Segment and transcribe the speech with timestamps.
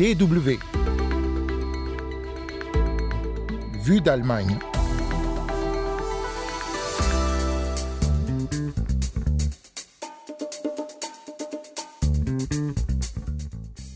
[0.00, 0.58] DW.
[3.84, 4.58] Vue d'Allemagne.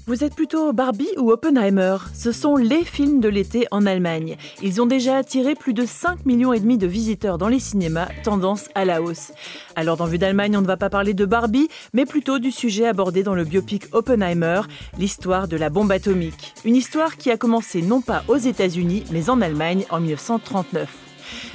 [0.06, 1.96] Vous êtes plutôt Barbie ou Oppenheimer?
[2.12, 4.36] Ce sont les films de l'été en Allemagne.
[4.62, 8.08] Ils ont déjà attiré plus de 5 millions et demi de visiteurs dans les cinémas,
[8.22, 9.32] tendance à la hausse.
[9.76, 12.86] Alors dans Vue d'Allemagne, on ne va pas parler de Barbie, mais plutôt du sujet
[12.86, 14.60] abordé dans le biopic Oppenheimer,
[14.98, 16.52] l'histoire de la bombe atomique.
[16.66, 21.03] Une histoire qui a commencé non pas aux États-Unis, mais en Allemagne en 1939.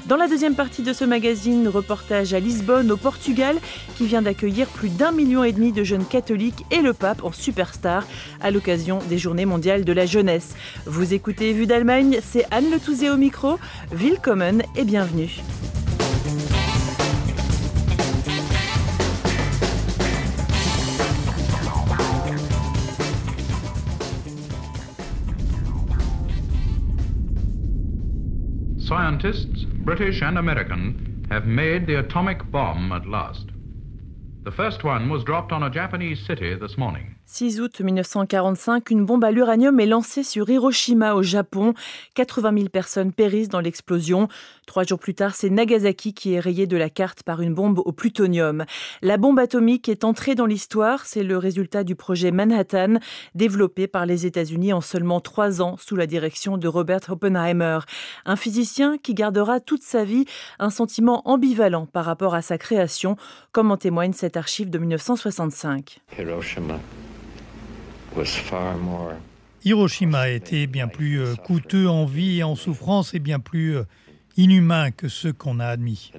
[0.05, 3.58] Dans la deuxième partie de ce magazine, reportage à Lisbonne, au Portugal,
[3.98, 7.32] qui vient d'accueillir plus d'un million et demi de jeunes catholiques et le pape en
[7.32, 8.05] superstar
[8.41, 10.55] à l'occasion des Journées mondiales de la jeunesse.
[10.86, 13.60] Vous écoutez Vue d'Allemagne, c'est Anne Le Touzé au micro.
[13.91, 15.41] Willkommen et bienvenue.
[28.90, 30.96] Scientists, British and American,
[31.30, 33.46] have made the atomic bomb at last.
[34.44, 37.16] The first one was dropped on a Japanese city this morning.
[37.32, 41.76] 6 août 1945, une bombe à l'uranium est lancée sur Hiroshima au Japon.
[42.16, 44.27] 80 000 personnes périssent dans l'explosion.
[44.66, 47.84] Trois jours plus tard, c'est Nagasaki qui est rayé de la carte par une bombe
[47.86, 48.66] au plutonium.
[49.04, 51.05] La bombe atomique est entrée dans l'histoire.
[51.05, 52.96] C'est le résultat du projet Manhattan,
[53.36, 57.77] développé par les États-Unis en seulement trois ans sous la direction de Robert Oppenheimer.
[58.26, 60.26] Un physicien qui gardera toute sa vie
[60.58, 63.18] un sentiment ambivalent par rapport à sa création,
[63.52, 66.00] comme en témoigne cette archive de 1965.
[66.18, 66.80] Hiroshima
[69.63, 73.78] Hiroshima a été bien plus euh, coûteux en vie et en souffrance et bien plus
[73.78, 73.84] euh,
[74.38, 76.12] inhumain que ce qu'on a admis.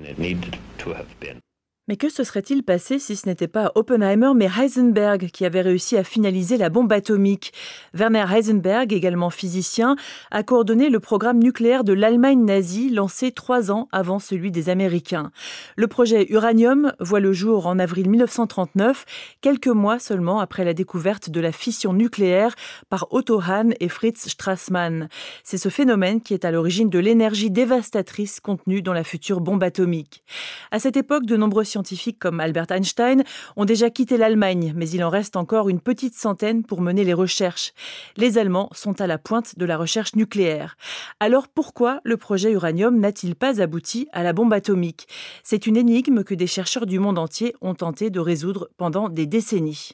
[1.91, 5.97] Mais que se serait-il passé si ce n'était pas Oppenheimer mais Heisenberg qui avait réussi
[5.97, 7.53] à finaliser la bombe atomique?
[7.95, 9.97] Werner Heisenberg, également physicien,
[10.31, 15.33] a coordonné le programme nucléaire de l'Allemagne nazie lancé trois ans avant celui des Américains.
[15.75, 19.05] Le projet Uranium voit le jour en avril 1939,
[19.41, 22.55] quelques mois seulement après la découverte de la fission nucléaire
[22.89, 25.09] par Otto Hahn et Fritz Strassmann.
[25.43, 29.65] C'est ce phénomène qui est à l'origine de l'énergie dévastatrice contenue dans la future bombe
[29.65, 30.23] atomique.
[30.71, 33.25] À cette époque, de nombreux scientifiques scientifiques comme Albert Einstein
[33.57, 37.15] ont déjà quitté l'Allemagne, mais il en reste encore une petite centaine pour mener les
[37.15, 37.73] recherches.
[38.19, 40.77] Les Allemands sont à la pointe de la recherche nucléaire.
[41.21, 45.09] Alors pourquoi le projet uranium n'a-t-il pas abouti à la bombe atomique?
[45.43, 49.25] C'est une énigme que des chercheurs du monde entier ont tenté de résoudre pendant des
[49.25, 49.93] décennies.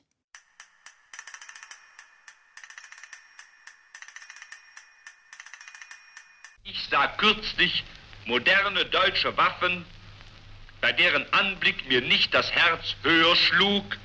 [10.80, 13.96] Bei deren Anblick mir nicht das Herz höher schlug,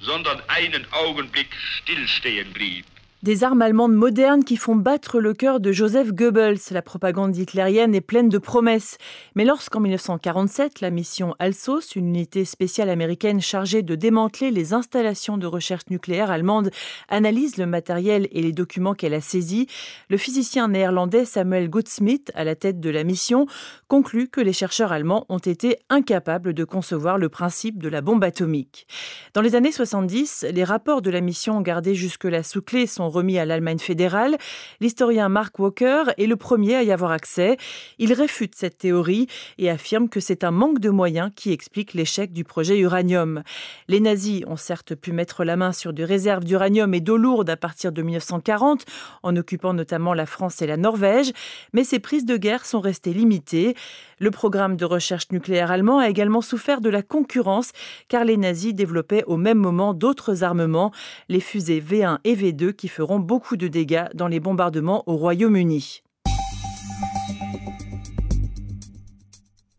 [0.00, 2.86] sondern einen Augenblick stillstehen blieb.
[3.22, 6.58] Des armes allemandes modernes qui font battre le cœur de Joseph Goebbels.
[6.72, 8.98] La propagande hitlérienne est pleine de promesses.
[9.36, 15.38] Mais lorsqu'en 1947, la mission Alsos, une unité spéciale américaine chargée de démanteler les installations
[15.38, 16.72] de recherche nucléaire allemandes,
[17.08, 19.68] analyse le matériel et les documents qu'elle a saisis,
[20.10, 23.46] le physicien néerlandais Samuel Goudsmit, à la tête de la mission,
[23.86, 28.24] conclut que les chercheurs allemands ont été incapables de concevoir le principe de la bombe
[28.24, 28.88] atomique.
[29.32, 33.38] Dans les années 70, les rapports de la mission gardés jusque-là sous clé sont remis
[33.38, 34.36] à l'Allemagne fédérale.
[34.80, 37.56] L'historien Mark Walker est le premier à y avoir accès.
[37.98, 39.28] Il réfute cette théorie
[39.58, 43.42] et affirme que c'est un manque de moyens qui explique l'échec du projet uranium.
[43.88, 47.50] Les nazis ont certes pu mettre la main sur des réserves d'uranium et d'eau lourde
[47.50, 48.84] à partir de 1940,
[49.22, 51.32] en occupant notamment la France et la Norvège,
[51.72, 53.74] mais ces prises de guerre sont restées limitées.
[54.18, 57.72] Le programme de recherche nucléaire allemand a également souffert de la concurrence
[58.08, 60.92] car les nazis développaient au même moment d'autres armements,
[61.28, 66.02] les fusées V1 et V2 qui feront beaucoup de dégâts dans les bombardements au Royaume-Uni.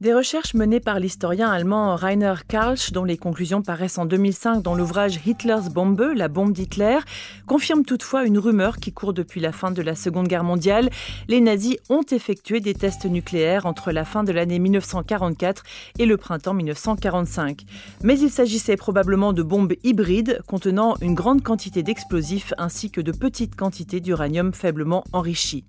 [0.03, 4.75] Des recherches menées par l'historien allemand Rainer Karlsch, dont les conclusions paraissent en 2005 dans
[4.75, 6.99] l'ouvrage Hitler's Bombe, la bombe d'Hitler,
[7.47, 10.89] confirment toutefois une rumeur qui court depuis la fin de la Seconde Guerre mondiale.
[11.29, 15.63] Les nazis ont effectué des tests nucléaires entre la fin de l'année 1944
[15.99, 17.61] et le printemps 1945.
[18.03, 23.13] Mais il s'agissait probablement de bombes hybrides contenant une grande quantité d'explosifs ainsi que de
[23.13, 25.63] petites quantités d'uranium faiblement enrichi.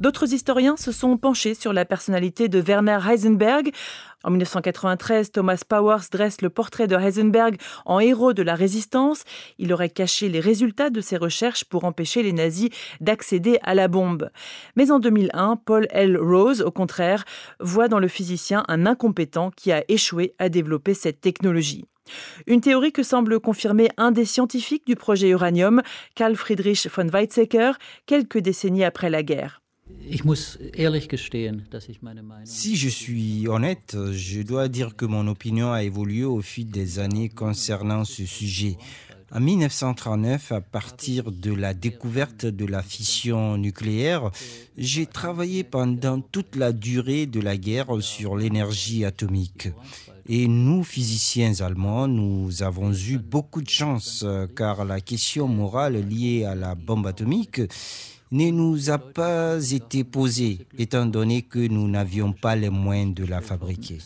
[0.00, 3.70] D'autres historiens se sont penchés sur la personnalité de Werner Heisenberg.
[4.24, 9.24] En 1993, Thomas Powers dresse le portrait de Heisenberg en héros de la résistance.
[9.58, 12.70] Il aurait caché les résultats de ses recherches pour empêcher les nazis
[13.00, 14.30] d'accéder à la bombe.
[14.76, 16.16] Mais en 2001, Paul L.
[16.16, 17.24] Rose, au contraire,
[17.58, 21.86] voit dans le physicien un incompétent qui a échoué à développer cette technologie.
[22.46, 25.82] Une théorie que semble confirmer un des scientifiques du projet Uranium,
[26.14, 27.72] Karl Friedrich von Weizsäcker,
[28.06, 29.62] quelques décennies après la guerre.
[32.44, 36.98] Si je suis honnête, je dois dire que mon opinion a évolué au fil des
[36.98, 38.76] années concernant ce sujet.
[39.34, 44.30] En 1939, à partir de la découverte de la fission nucléaire,
[44.76, 49.68] j'ai travaillé pendant toute la durée de la guerre sur l'énergie atomique.
[50.26, 54.24] Et nous, physiciens allemands, nous avons eu beaucoup de chance
[54.56, 57.60] car la question morale liée à la bombe atomique
[58.32, 63.26] ne nous a pas été posée, étant donné que nous n'avions pas les moyens de
[63.26, 63.98] la fabriquer.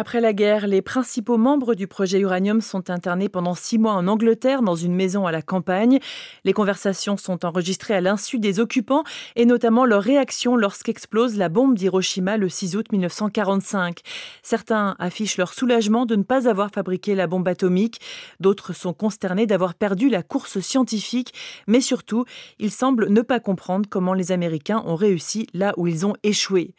[0.00, 4.06] Après la guerre, les principaux membres du projet Uranium sont internés pendant six mois en
[4.08, 5.98] Angleterre dans une maison à la campagne.
[6.44, 9.04] Les conversations sont enregistrées à l'insu des occupants
[9.36, 13.98] et notamment leur réaction lorsqu'explose la bombe d'Hiroshima le 6 août 1945.
[14.42, 18.00] Certains affichent leur soulagement de ne pas avoir fabriqué la bombe atomique.
[18.40, 21.34] D'autres sont consternés d'avoir perdu la course scientifique.
[21.66, 22.24] Mais surtout,
[22.58, 26.72] ils semblent ne pas comprendre comment les Américains ont réussi là où ils ont échoué.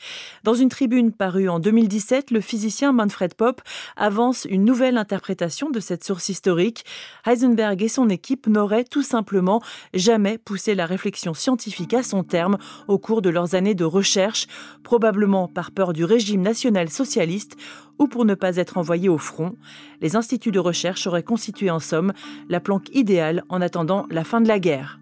[0.43, 3.61] Dans une tribune parue en 2017, le physicien Manfred Popp
[3.97, 6.85] avance une nouvelle interprétation de cette source historique.
[7.25, 9.61] Heisenberg et son équipe n'auraient tout simplement
[9.93, 14.47] jamais poussé la réflexion scientifique à son terme au cours de leurs années de recherche,
[14.83, 17.57] probablement par peur du régime national-socialiste
[17.99, 19.57] ou pour ne pas être envoyés au front.
[19.99, 22.13] Les instituts de recherche auraient constitué en somme
[22.47, 25.01] la planque idéale en attendant la fin de la guerre.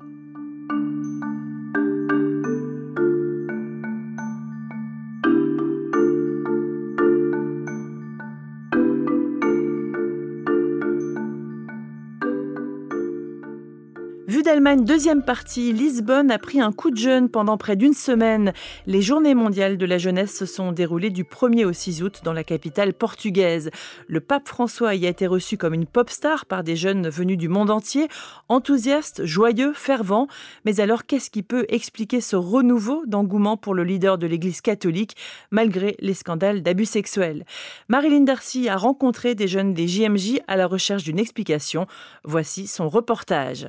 [14.44, 15.74] d'Allemagne, deuxième partie.
[15.74, 18.54] Lisbonne a pris un coup de jeûne pendant près d'une semaine.
[18.86, 22.34] Les journées mondiales de la jeunesse se sont déroulées du 1er au 6 août dans
[22.34, 23.72] la capitale portugaise.
[24.08, 27.38] Le pape François y a été reçu comme une pop star par des jeunes venus
[27.38, 28.08] du monde entier,
[28.50, 30.28] enthousiastes, joyeux, fervents.
[30.66, 35.16] Mais alors, qu'est-ce qui peut expliquer ce renouveau d'engouement pour le leader de l'Église catholique,
[35.52, 37.46] malgré les scandales d'abus sexuels?
[37.88, 41.88] Marilyn Darcy a rencontré des jeunes des JMJ à la recherche d'une explication.
[42.24, 43.68] Voici son reportage.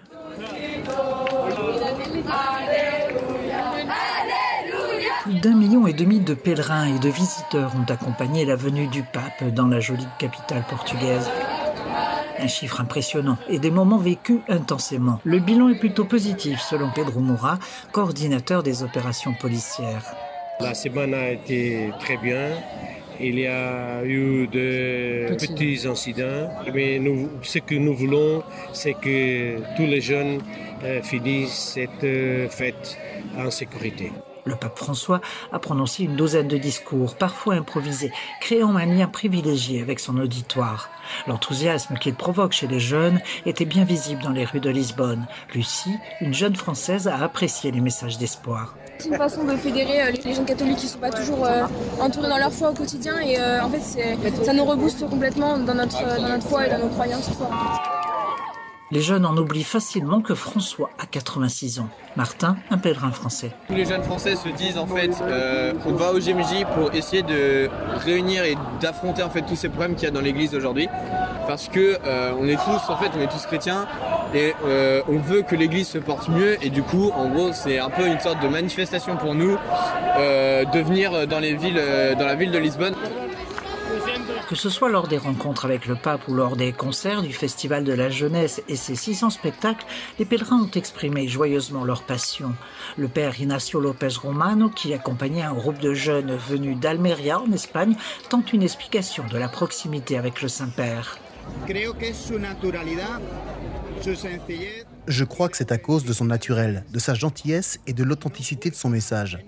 [5.43, 9.55] D'un million et demi de pèlerins et de visiteurs ont accompagné la venue du pape
[9.55, 11.31] dans la jolie capitale portugaise.
[12.39, 15.19] Un chiffre impressionnant et des moments vécus intensément.
[15.25, 17.59] Le bilan est plutôt positif selon Pedro Moura,
[17.93, 20.05] coordinateur des opérations policières.
[20.61, 22.51] La semaine a été très bien.
[23.19, 28.43] Il y a eu de petits incidents, mais nous, ce que nous voulons,
[28.73, 30.41] c'est que tous les jeunes
[30.83, 32.99] euh, finissent cette euh, fête
[33.37, 34.11] en sécurité.
[34.45, 35.21] Le pape François
[35.53, 40.89] a prononcé une douzaine de discours, parfois improvisés, créant un lien privilégié avec son auditoire.
[41.27, 45.27] L'enthousiasme qu'il provoque chez les jeunes était bien visible dans les rues de Lisbonne.
[45.55, 48.75] Lucie, une jeune Française, a apprécié les messages d'espoir.
[48.99, 51.65] C'est une façon de fédérer euh, les jeunes catholiques qui ne sont pas toujours euh,
[52.01, 53.81] entourés dans leur foi au quotidien et euh, en fait
[54.45, 57.31] ça nous rebooste complètement dans notre, dans notre foi et dans nos croyances.
[58.93, 61.89] Les jeunes en oublient facilement que François a 86 ans.
[62.17, 63.53] Martin, un pèlerin français.
[63.69, 67.23] Tous les jeunes français se disent en fait, euh, on va au GMJ pour essayer
[67.23, 67.69] de
[68.05, 70.89] réunir et d'affronter en fait tous ces problèmes qu'il y a dans l'Église aujourd'hui,
[71.47, 73.87] parce que euh, on est tous en fait, on est tous chrétiens
[74.35, 77.79] et euh, on veut que l'Église se porte mieux et du coup, en gros, c'est
[77.79, 79.57] un peu une sorte de manifestation pour nous
[80.17, 81.81] de venir dans les villes,
[82.19, 82.95] dans la ville de Lisbonne.
[84.49, 87.85] Que ce soit lors des rencontres avec le pape ou lors des concerts du Festival
[87.85, 89.87] de la jeunesse et ses 600 spectacles,
[90.19, 92.55] les pèlerins ont exprimé joyeusement leur passion.
[92.97, 97.95] Le père Ignacio López Romano, qui accompagnait un groupe de jeunes venus d'Almeria en Espagne,
[98.29, 101.19] tente une explication de la proximité avec le Saint-Père.
[105.07, 108.71] Je crois que c'est à cause de son naturel, de sa gentillesse et de l'authenticité
[108.71, 109.39] de son message.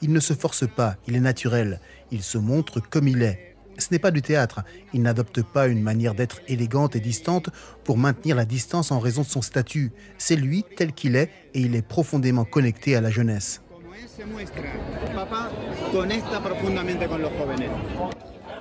[0.00, 1.80] Il ne se force pas, il est naturel,
[2.10, 4.62] il se montre comme il est, ce n'est pas du théâtre.
[4.92, 7.50] Il n'adopte pas une manière d'être élégante et distante
[7.84, 9.92] pour maintenir la distance en raison de son statut.
[10.18, 13.62] C'est lui tel qu'il est et il est profondément connecté à la jeunesse.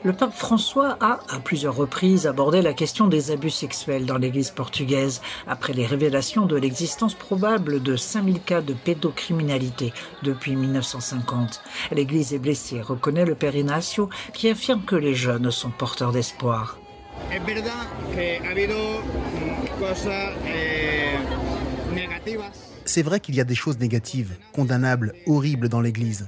[0.03, 4.49] Le pape François a, à plusieurs reprises, abordé la question des abus sexuels dans l'Église
[4.49, 9.93] portugaise, après les révélations de l'existence probable de 5000 cas de pédocriminalité
[10.23, 11.61] depuis 1950.
[11.91, 16.79] L'Église est blessée, reconnaît le Père Ignacio, qui affirme que les jeunes sont porteurs d'espoir.
[22.85, 26.27] C'est vrai qu'il y a des choses négatives, condamnables, horribles dans l'Église.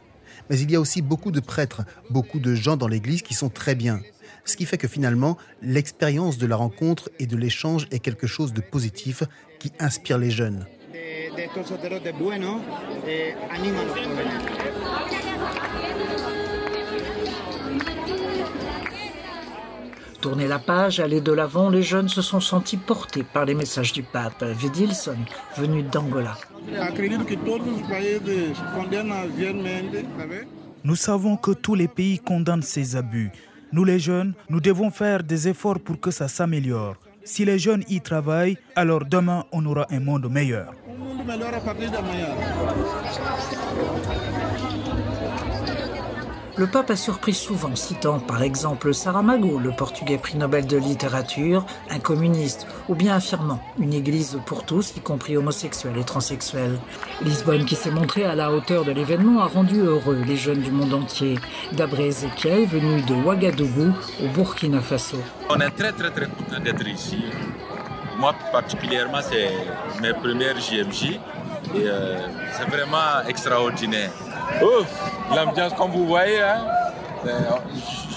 [0.49, 3.49] Mais il y a aussi beaucoup de prêtres, beaucoup de gens dans l'Église qui sont
[3.49, 4.01] très bien.
[4.45, 8.53] Ce qui fait que finalement, l'expérience de la rencontre et de l'échange est quelque chose
[8.53, 9.23] de positif
[9.59, 10.65] qui inspire les jeunes.
[20.23, 23.91] Tourner la page, aller de l'avant, les jeunes se sont sentis portés par les messages
[23.91, 25.17] du pape Vidilson,
[25.57, 26.37] venu d'Angola.
[30.85, 33.33] Nous savons que tous les pays condamnent ces abus.
[33.73, 36.95] Nous les jeunes, nous devons faire des efforts pour que ça s'améliore.
[37.25, 40.73] Si les jeunes y travaillent, alors demain on aura un monde meilleur.
[46.55, 51.65] Le pape a surpris souvent, citant par exemple Saramago, le portugais prix Nobel de littérature,
[51.89, 56.77] un communiste, ou bien affirmant une église pour tous, y compris homosexuels et transsexuels.
[57.23, 60.69] Lisbonne, qui s'est montrée à la hauteur de l'événement, a rendu heureux les jeunes du
[60.69, 61.39] monde entier.
[61.71, 63.91] D'abré Ezekiel, venu de Ouagadougou,
[64.23, 65.17] au Burkina Faso.
[65.49, 67.25] On est très très très content d'être ici.
[68.19, 69.49] Moi particulièrement, c'est
[70.01, 71.19] mes premières JMJ
[71.75, 74.11] euh, c'est vraiment extraordinaire.
[74.61, 74.87] Ouf,
[75.35, 76.65] l'ambiance comme vous voyez, hein,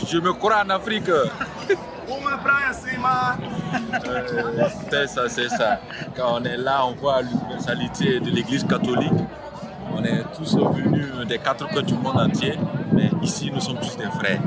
[0.06, 1.08] je me crois en Afrique.
[4.06, 5.80] euh, c'est ça, c'est ça.
[6.14, 9.12] Quand on est là, on voit l'universalité de l'Église catholique.
[9.92, 12.58] On est tous venus des quatre coins du monde entier,
[12.92, 14.40] mais ici nous sommes tous des frères.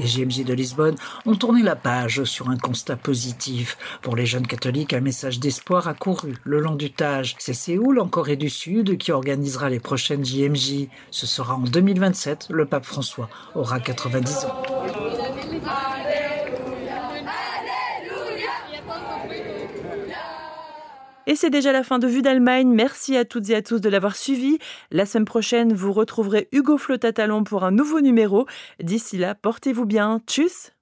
[0.00, 3.76] Les JMJ de Lisbonne ont tourné la page sur un constat positif.
[4.00, 7.36] Pour les jeunes catholiques, un message d'espoir a couru le long du Tage.
[7.38, 10.88] C'est Séoul, en Corée du Sud, qui organisera les prochaines JMJ.
[11.10, 12.46] Ce sera en 2027.
[12.48, 14.79] Le pape François aura 90 ans.
[21.30, 22.66] Et c'est déjà la fin de Vue d'Allemagne.
[22.74, 24.58] Merci à toutes et à tous de l'avoir suivi.
[24.90, 28.46] La semaine prochaine, vous retrouverez Hugo Flotatalon pour un nouveau numéro.
[28.82, 30.20] D'ici là, portez-vous bien.
[30.26, 30.72] Tchuss